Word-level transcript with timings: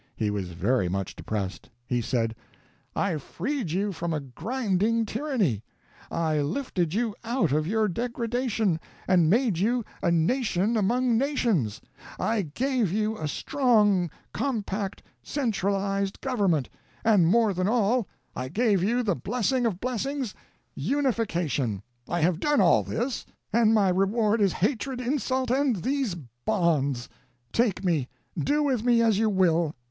He 0.15 0.31
was 0.31 0.53
very 0.53 0.89
much 0.89 1.15
depressed. 1.15 1.69
He 1.85 2.01
said: 2.01 2.35
"I 2.95 3.17
freed 3.17 3.69
you 3.69 3.91
from 3.91 4.13
a 4.15 4.19
grinding 4.19 5.05
tyranny; 5.05 5.63
I 6.09 6.39
lifted 6.41 6.95
you 6.95 7.11
up 7.23 7.35
out 7.35 7.51
of 7.51 7.67
your 7.67 7.87
degradation, 7.87 8.79
and 9.07 9.29
made 9.29 9.59
you 9.59 9.85
a 10.01 10.09
nation 10.09 10.75
among 10.75 11.19
nations; 11.19 11.81
I 12.19 12.41
gave 12.41 12.91
you 12.91 13.15
a 13.15 13.27
strong, 13.27 14.09
compact, 14.33 15.03
centralized 15.21 16.19
government; 16.19 16.67
and, 17.05 17.27
more 17.27 17.53
than 17.53 17.67
all, 17.67 18.07
I 18.35 18.49
gave 18.49 18.81
you 18.81 19.03
the 19.03 19.13
blessing 19.15 19.67
of 19.67 19.79
blessings 19.79 20.33
unification. 20.73 21.83
I 22.09 22.21
have 22.21 22.39
done 22.39 22.59
all 22.59 22.81
this, 22.81 23.23
and 23.53 23.71
my 23.71 23.89
reward 23.89 24.41
is 24.41 24.53
hatred, 24.53 24.99
insult, 24.99 25.51
and 25.51 25.75
these 25.83 26.15
bonds. 26.43 27.07
Take 27.53 27.83
me; 27.85 28.09
do 28.35 28.63
with 28.63 28.83
me 28.83 29.03
as 29.03 29.19
you 29.19 29.29
will. 29.29 29.75